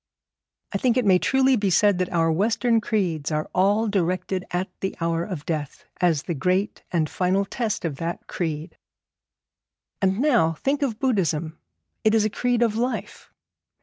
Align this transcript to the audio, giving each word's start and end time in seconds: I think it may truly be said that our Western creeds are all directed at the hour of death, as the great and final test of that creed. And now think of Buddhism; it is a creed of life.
I 0.71 0.79
think 0.79 0.97
it 0.97 1.05
may 1.05 1.19
truly 1.19 1.55
be 1.55 1.69
said 1.69 1.99
that 1.99 2.11
our 2.11 2.31
Western 2.31 2.81
creeds 2.81 3.31
are 3.31 3.47
all 3.53 3.87
directed 3.87 4.45
at 4.49 4.67
the 4.79 4.95
hour 4.99 5.23
of 5.23 5.45
death, 5.45 5.85
as 6.01 6.23
the 6.23 6.33
great 6.33 6.81
and 6.91 7.07
final 7.07 7.45
test 7.45 7.85
of 7.85 7.97
that 7.97 8.25
creed. 8.25 8.77
And 10.01 10.17
now 10.17 10.53
think 10.53 10.81
of 10.81 10.97
Buddhism; 10.97 11.59
it 12.03 12.15
is 12.15 12.25
a 12.25 12.31
creed 12.31 12.63
of 12.63 12.75
life. 12.75 13.31